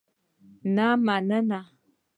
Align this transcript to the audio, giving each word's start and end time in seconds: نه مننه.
نه 0.75 0.87
مننه. 1.05 1.59